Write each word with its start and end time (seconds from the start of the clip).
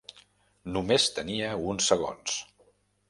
Només 0.77 1.05
tenia 1.19 1.51
uns 1.75 1.91
segons. 1.93 2.39